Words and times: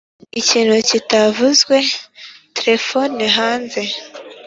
ikintu 0.39 0.75
kitavuzwe, 0.89 1.77
terefone 2.57 3.23
hanze 3.37 3.81